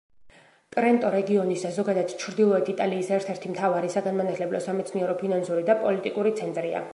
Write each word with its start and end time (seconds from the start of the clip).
ტრენტო 0.75 1.09
რეგიონის 1.15 1.65
და 1.67 1.71
ზოგადად 1.75 2.15
ჩრდილოეთ 2.23 2.71
იტალიის 2.73 3.11
ერთ-ერთი 3.19 3.53
მთავარი 3.53 3.93
საგანმანათლებლო, 3.97 4.63
სამეცნიერო, 4.69 5.19
ფინანსური 5.21 5.69
და 5.69 5.77
პოლიტიკური 5.85 6.35
ცენტრია. 6.43 6.83